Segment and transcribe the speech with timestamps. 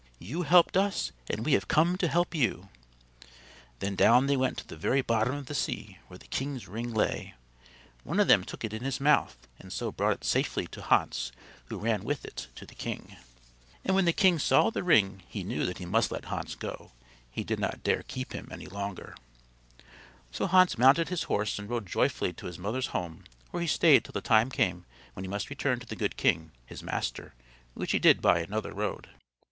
[0.17, 2.69] "You helped us, and we have come to help you."
[3.77, 6.91] Then down they went to the very bottom of the sea where the king's ring
[6.91, 7.35] lay.
[8.03, 11.31] One of them took it in his mouth and so brought it safely to Hans
[11.65, 13.09] who ran with it to the king.
[13.11, 13.93] [Illustration: ONE OF THEM TOOK IT IN HIS MOUTH, AND SO BROUGHT IT SAFELY TO
[13.93, 16.55] HANS.] And when the king saw the ring he knew that he must let Hans
[16.55, 16.91] go;
[17.29, 19.15] he did not dare to keep him any longer.
[20.31, 24.03] So Hans mounted his horse and rode joyfully to his mother's home where he stayed
[24.05, 27.35] till the time came when he must return to the good king, his master,
[27.75, 29.09] which he did by another road.